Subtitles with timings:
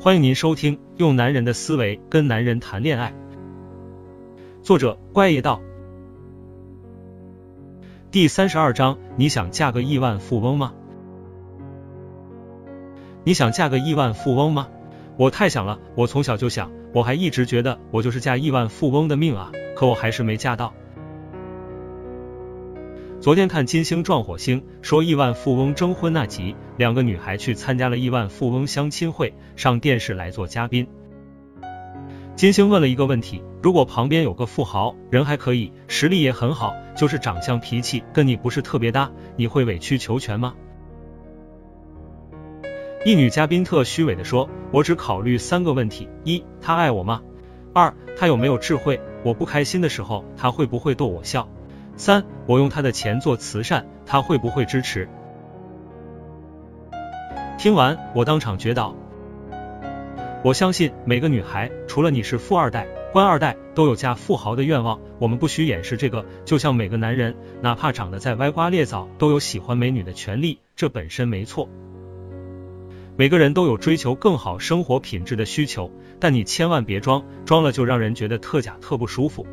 [0.00, 3.14] 欢迎您收听《用男人的思维跟男人谈恋爱》，
[4.62, 5.60] 作者怪爷道，
[8.10, 10.74] 第三十二章：你想嫁个亿万富翁吗？
[13.24, 14.68] 你想嫁个亿万富翁吗？
[15.16, 20.74] 我太想了，我从小就想，我还一直觉得我就是嫁亿万富翁的命啊，可我还是没嫁到。
[23.22, 30.88] 昨天看金星撞火星，说亿万富翁征婚那集，两个女孩去参加了亿万富翁相亲会，上电视来做嘉宾。
[32.34, 40.54] 金星问了一个问题：如果旁边有个富豪，人还可以，实力也很好，就是长相脾气跟你不是特别搭，你会委曲求全吗？
[43.04, 47.22] 一女嘉宾特虚伪的说：“我只考虑三个问题：一，他爱我吗？
[47.72, 49.00] 二，他有没有智慧？
[49.22, 51.48] 我不开心的时候，他会不会逗我笑？”
[51.96, 55.08] 三，我用他的钱做慈善，他会不会支持？
[57.58, 58.94] 听完，我当场绝倒。
[60.42, 64.98] 我相信每个女孩，除了你是富二代、官二代，都有嫁富豪的愿望。
[65.20, 71.68] 我们不需掩饰这个，就像每个男人，哪怕长得再歪瓜裂枣，都有喜欢美女的权利，这本身没错。
[73.16, 79.46] 每个人都有追求更好生活品质的需求，但你千万别装，装了就让人觉得特假、特不舒服。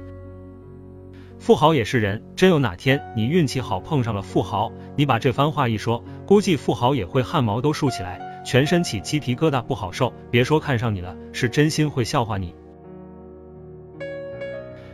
[1.39, 10.13] 富豪也是人，真有哪天你运气好碰上了富豪，你把这番话一说，估计富豪也会汗毛都竖起来，全身起鸡皮疙瘩，不好受。
[10.29, 12.53] 别说看上你了，是真心会笑话你。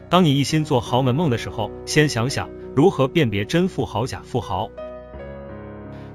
[0.08, 4.70] 当你一心做豪门梦的时候，先想想如何辨别真富豪假富豪。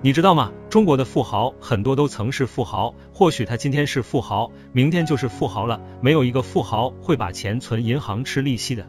[0.00, 0.52] 你知道吗？
[0.70, 5.80] 中国的富豪很多都曾是富豪，或许他今天是富豪，明天就是富豪了。
[6.00, 8.86] 没有一个富豪会把钱存银行吃利息的。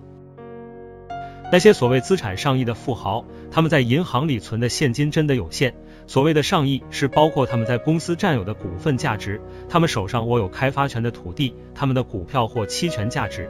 [1.51, 5.73] 那些所谓资产上亿的富豪，他们在银行里存的现金真的有限。
[6.07, 13.49] 所谓的上亿是包括他们在公司占有的股份价值，他们手上握有开发权的土地，他们的股票或期权价值，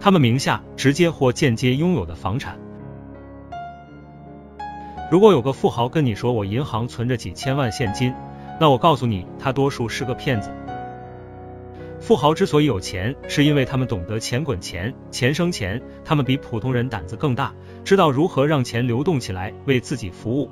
[0.00, 2.58] 他们名下直接或间接拥有的房产。
[5.10, 8.14] 如果有个富豪跟你说我银行存着几千万现金，
[8.58, 10.50] 那我告诉你，他多数是个骗子。
[12.02, 15.80] 富豪之所以有钱，是因为他们懂得钱滚钱，钱生钱。
[16.04, 17.54] 他们比普通人胆子更大，
[17.84, 20.50] 知道如何让钱流动起来，为自己服务。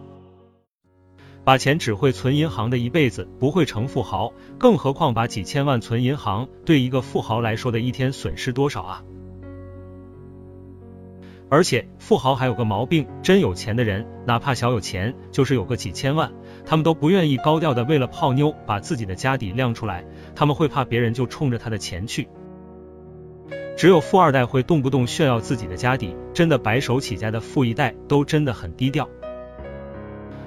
[1.43, 9.03] 把钱只会存银行的一辈子不会成富豪，更何况把几千万存银行，对一个富豪来说的一天损失多少啊？
[11.49, 16.31] 而且富豪还有个毛病，真有钱的人，哪怕小有钱，就是有个几千万，
[16.65, 20.05] 他们都不愿意高调的为了泡妞把自己的家底亮出来，
[20.35, 22.29] 他们会怕别人就冲着他的钱去。
[23.77, 29.09] 只有富二代会动不动炫耀自己的家底，真的白手起家的富一代都真的很低调。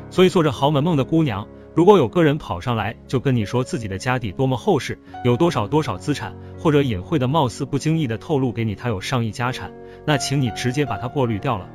[0.10, 1.48] 所以做着豪门梦的姑娘。
[1.76, 9.74] 如果有个人跑上来就跟你说自己的家底多么厚实，有多少多少资产，或者隐晦的貌似不经意的透露给你他有上亿家产，
[10.06, 11.68] 那请你直接把他过滤掉了，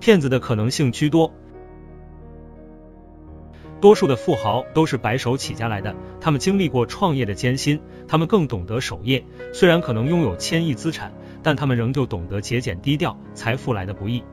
[0.00, 1.32] 骗子的可能性居多。
[3.84, 7.78] 多数的富豪都是白手起家来的，他们经历过创业的艰辛，
[8.08, 9.22] 他们更懂得守业。
[9.52, 11.12] 虽然可能拥有千亿资产，
[11.42, 14.24] 但他们仍旧懂得节俭低调，财富来的不易。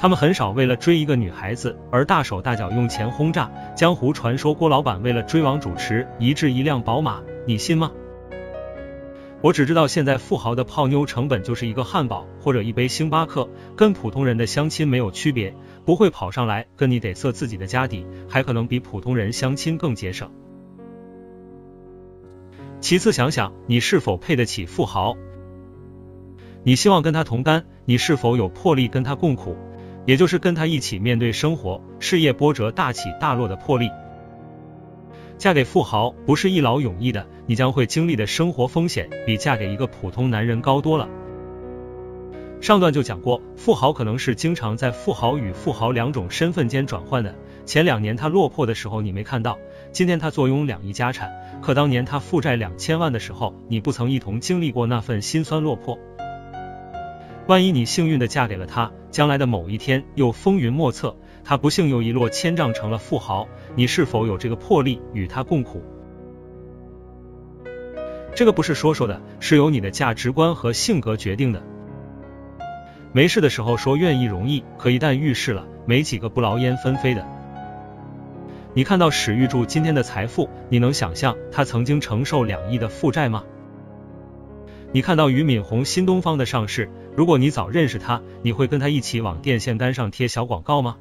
[0.00, 3.48] 他们很少为了追一个女孩子而大手大脚用钱轰炸。
[3.76, 7.92] 江湖传说郭老板为了追王主持一掷一辆宝马，你信吗？
[9.40, 15.54] 我只知道现在富豪的泡妞成本就是一个汉堡或者一杯星巴克，跟普通人的相亲没有区别，
[15.84, 20.30] 不会跑上来跟你得瑟自己的家底，还可能比普通人相亲更节省。
[22.80, 25.16] 其次想想你是否配得起富豪？
[26.62, 29.56] 你希望跟他同甘，你是否有魄力跟他共苦？
[30.06, 33.90] 也就是跟他一起面对生活、事业波折大起大落的魄力。
[35.36, 41.08] 嫁给富豪不是一劳永逸的，你将会经历的生活风险比嫁给一个普通男人高多了。
[42.60, 47.34] 上段就讲过，富豪可能是经常在富豪与富豪两种身份间转换的。
[47.64, 49.58] 前两年他落魄的时候你没看到，
[49.92, 51.30] 今天他坐拥两亿家产，
[51.62, 55.98] 可当年他负债两千万的时候，你不曾一同经历过那份心酸落魄。
[57.46, 65.82] 万一你幸运的嫁给了他，将来的某一天又风云莫测，他不幸又一落千丈成了富豪，你是否有这个魄力与他共苦？
[68.34, 71.62] 这个不是说说的，是由你的价值观和性格决定的。
[73.12, 77.26] 没事的时候说愿意容易，可一旦遇事了，没几个不劳烟纷飞的。
[78.72, 83.42] 你看到史玉柱今天的财富，你能想象他曾经承受两亿的负债吗？
[84.92, 90.96] 你看到俞敏洪新东方的上市，如果你早认识他，你会跟他一起往电线杆上贴小广告吗？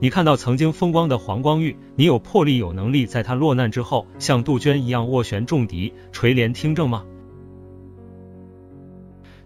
[0.00, 7.04] 你看到曾经风光的黄光裕，你有魄力有能力在他落难之后像杜鹃一样斡旋重敌，垂帘听政吗？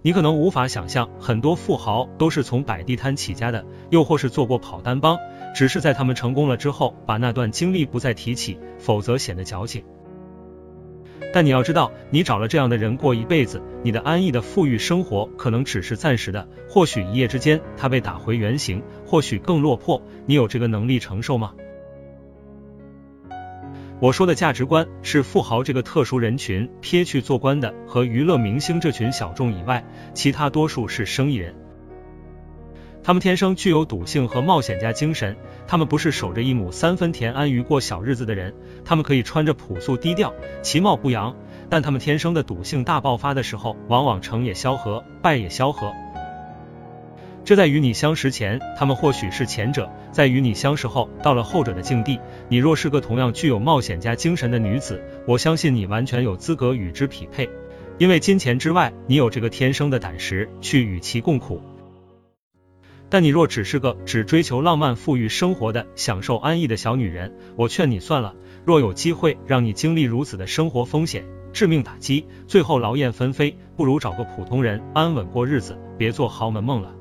[0.02, 5.18] 你可能无法想象，很多富豪都是从摆地摊起家的，又或是做过跑单帮，
[5.54, 9.84] 只是在他们成功了之后，把那段经历不再提起，否则显得矫情。
[11.34, 21.52] 但你要知道，你找了这样的人过一辈子，你的安逸的富裕生活可能只是暂时的，或许一夜之间他被打回原形，或许更落魄，你有这个能力承受吗？
[24.00, 31.54] 我说的价值观是富豪这个特殊人群，撇去做官的和娱乐明星这群小众以外，其他多数是生意人。
[33.02, 35.36] 他们天生具有赌性和冒险家精神，
[35.66, 38.54] 他们不是守着一亩三分田安于过小日子的人，
[38.86, 40.32] 他们可以穿着朴素低调，
[40.62, 41.36] 其貌不扬，
[41.68, 45.92] 但他们天生的赌性大爆发的时候，往往成也萧何，败也萧何。
[47.42, 52.20] 这在与你相识前，他们或许是前者；在与你相识后，到了后者的境地。
[52.48, 57.48] 你若是个同样具有冒险家精神的女子，我相信你完全有资格与之匹配，
[57.98, 61.60] 因为金钱之外，你有这个天生的胆识去与其共苦。
[63.08, 68.34] 但你若只是个只追求浪漫富裕生活的享受安逸的小女人，我劝你算了。
[68.64, 76.94] 若有机会让你经历如此的生活风险、致命打击，最后劳燕分飞，不如找个普通人安稳过日子，别做豪门梦了。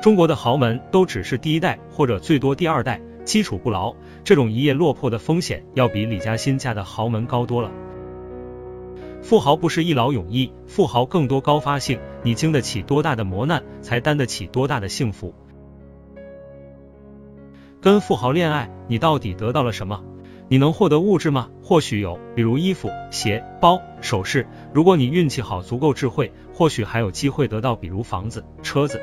[0.00, 7.70] 中国的豪门都只是第一代或者最多第二代，基础不牢，这种一夜落魄的风险要比李嘉欣家的豪门高多了。
[9.22, 15.34] 富豪不是一劳永逸，富豪更多高发性，你经得起多大的磨难，才担得起多大的幸福。
[17.80, 20.04] 跟富豪恋爱，你到底得到了什么？
[20.48, 21.50] 你能获得物质吗？
[21.62, 24.46] 或许有，比如衣服、鞋、包、首饰。
[24.72, 29.02] 如果你运气好，足够智慧，或许还有机会得到，比如房子、车子。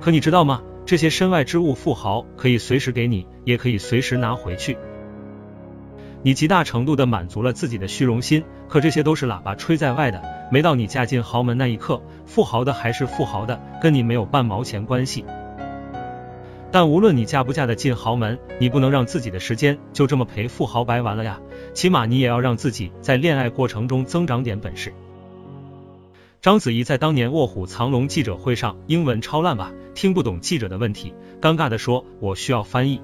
[0.00, 0.62] 可你知道吗？
[0.86, 4.78] 这些身外之物，富豪可以随时给你，也可以随时拿回去。
[6.22, 10.22] 你极大程度的满足了自己的虚荣心，可这些都是喇叭吹在外的。
[10.50, 15.24] 没到你嫁进豪门那一刻，富豪的还是富豪的，跟你没有半毛钱关系。
[16.70, 21.38] 但无论你嫁不嫁得进豪门，你不能让自己的时间就这么陪富豪白玩了呀。
[21.72, 24.92] 起码你也要让自己在恋爱过程中增长点本事。
[26.40, 33.02] 章子怡在当年卧虎藏龙记者会上，英文超烂吧，听不懂记者的问题，尴尬的说：“我需要翻译。”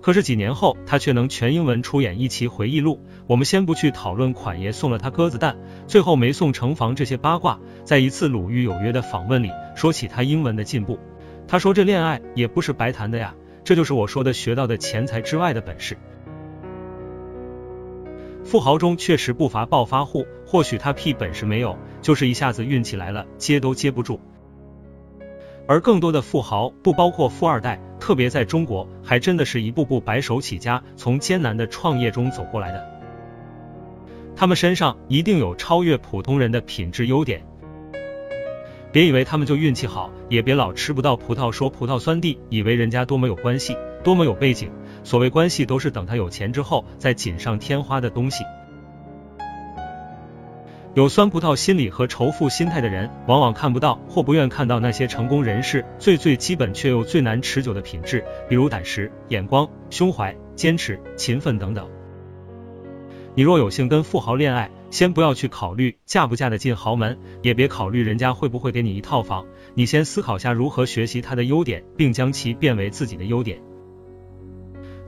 [0.00, 2.98] 可是几年后，她却能全英文出演一期回忆录。
[3.26, 10.98] 我们先不去讨论款爷送了她鸽子蛋，最后没送成房这些八卦，在一次鲁豫有约的访问里，说起她英文的进步，
[11.46, 13.34] 她说：“这恋爱也不是白谈的呀，
[13.64, 15.98] 这就是我说的学到的钱财之外的本事。”
[18.52, 24.20] 富豪中确实不乏暴发户，或许他屁本事没有，就是一下子运气来了，接都接不住。
[25.66, 32.86] 而更多的富豪，不包括富二代，特别在中国，还真的是一步步白手起家，从艰难的创业中走过来的。
[34.36, 37.42] 他们身上一定有超越普通人的品质优点。
[38.92, 44.70] 别以为他们就运气好，也别老吃不到葡萄说葡萄酸地，以为人家多么有关系，多么有背景。
[45.04, 48.44] 所谓关系，都是等他有钱之后再锦上添花的东西。
[50.94, 61.88] 有酸葡萄心理和仇富心态的人，往往看不到或不愿看到那些成功人士最最基本却又最难持久的品质，比如胆识、眼光、胸怀、坚持、勤奋等等。
[63.34, 73.58] 你若有幸跟富豪恋爱，先不要去考虑嫁不嫁得进豪门，也别考虑人家会不会给你一套房，你先思考下如何学习他的优点，并将其变为自己的优点。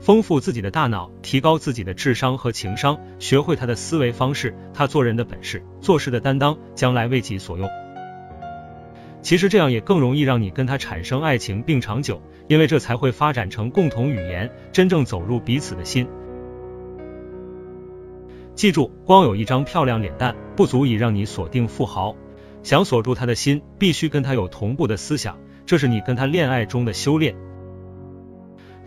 [0.05, 7.67] 丰富自己的大脑，提高自己的智商和情商，学会他的思维方式，他做人的本事，做事的担当，将来为己所用。
[9.23, 16.07] 其实这样也更容易让你跟他产生爱情并长久，因为这才会发展成共同语言，真正走入彼此的心。
[18.53, 22.15] 记住，光有一张漂亮脸蛋不足以让你锁定富豪，
[22.61, 27.35] 想锁住他的心，必须跟他有同步的思想，这是你跟他恋爱中的修炼。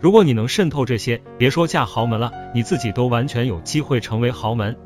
[0.01, 4.77] 如果你能渗透这些，别说嫁豪门了，你自己都完全有机会成为豪门。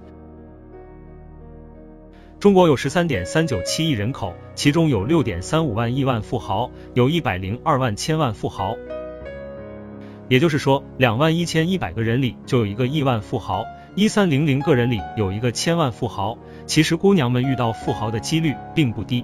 [2.40, 8.76] 中国有十三点三九七亿人口，其中有六点三五万亿万富豪，有一百零二万千万富豪。
[10.30, 13.64] 也就是说，两万一千一百个人里就有一个亿万富豪，
[13.96, 16.38] 一三零零个人里有一个千万富豪。
[16.66, 19.24] 其实姑娘们遇到富豪的几率并不低。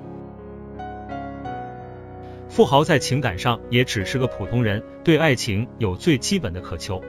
[2.59, 7.01] 富豪在情感上也只是个普通人，对爱情有最基本的渴求。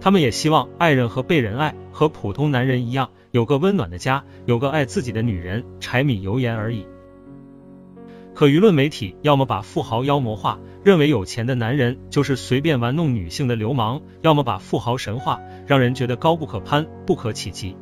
[0.00, 6.86] 他们也希望爱人和被人爱，和普通男人一样，有个温暖的家，有个爱自己的女人，柴米油盐而已。
[8.34, 17.76] 可舆论媒体要么把富豪妖魔化，认为有钱的男人就是随便玩弄女性的流氓；要么把富豪神话，让人觉得高不可攀、不可企及。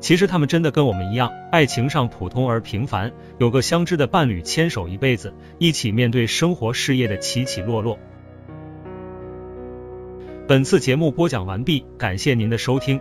[0.00, 7.98] 其实他们真的跟我们一样，爱情上普通而平凡，有个相知的伴侣，牵手一辈子，一起面对生活事业的起起落落。
[10.46, 13.00] 本次节目播讲完毕，感谢您的收听。